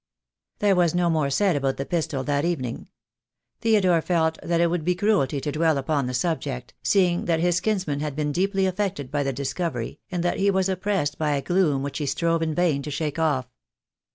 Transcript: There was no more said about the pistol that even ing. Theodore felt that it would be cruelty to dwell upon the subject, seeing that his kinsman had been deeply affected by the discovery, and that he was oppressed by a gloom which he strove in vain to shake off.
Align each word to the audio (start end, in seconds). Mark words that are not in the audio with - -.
There 0.57 0.75
was 0.75 0.95
no 0.95 1.11
more 1.11 1.29
said 1.29 1.55
about 1.55 1.77
the 1.77 1.85
pistol 1.85 2.23
that 2.23 2.43
even 2.43 2.65
ing. 2.65 2.87
Theodore 3.59 4.01
felt 4.01 4.39
that 4.41 4.59
it 4.59 4.71
would 4.71 4.83
be 4.83 4.95
cruelty 4.95 5.39
to 5.39 5.51
dwell 5.51 5.77
upon 5.77 6.07
the 6.07 6.15
subject, 6.15 6.73
seeing 6.81 7.25
that 7.25 7.39
his 7.39 7.59
kinsman 7.59 7.99
had 7.99 8.15
been 8.15 8.31
deeply 8.31 8.65
affected 8.65 9.11
by 9.11 9.21
the 9.21 9.31
discovery, 9.31 9.99
and 10.09 10.23
that 10.23 10.39
he 10.39 10.49
was 10.49 10.67
oppressed 10.69 11.19
by 11.19 11.35
a 11.35 11.41
gloom 11.43 11.83
which 11.83 11.99
he 11.99 12.07
strove 12.07 12.41
in 12.41 12.55
vain 12.55 12.81
to 12.81 12.89
shake 12.89 13.19
off. 13.19 13.45